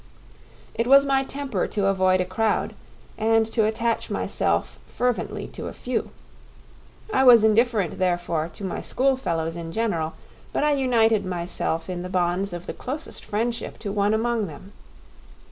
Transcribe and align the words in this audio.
It 0.73 0.87
was 0.87 1.05
my 1.05 1.23
temper 1.23 1.67
to 1.67 1.85
avoid 1.85 2.21
a 2.21 2.25
crowd 2.25 2.73
and 3.19 3.45
to 3.51 3.65
attach 3.67 4.09
myself 4.09 4.79
fervently 4.87 5.45
to 5.49 5.67
a 5.67 5.73
few. 5.73 6.09
I 7.13 7.23
was 7.23 7.43
indifferent, 7.43 7.99
therefore, 7.99 8.49
to 8.53 8.63
my 8.63 8.81
school 8.81 9.15
fellows 9.15 9.55
in 9.55 9.71
general; 9.71 10.13
but 10.53 10.63
I 10.63 10.73
united 10.73 11.23
myself 11.23 11.87
in 11.87 12.01
the 12.01 12.09
bonds 12.09 12.51
of 12.51 12.65
the 12.65 12.73
closest 12.73 13.23
friendship 13.23 13.77
to 13.77 13.91
one 13.91 14.15
among 14.15 14.47
them. 14.47 14.71